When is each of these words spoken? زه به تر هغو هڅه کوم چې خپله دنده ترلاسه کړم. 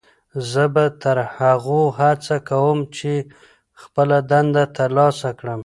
زه 0.51 0.63
به 0.73 0.85
تر 1.01 1.17
هغو 1.35 1.81
هڅه 1.99 2.35
کوم 2.49 2.77
چې 2.95 3.11
خپله 3.81 4.17
دنده 4.31 4.63
ترلاسه 4.77 5.29
کړم. 5.39 5.59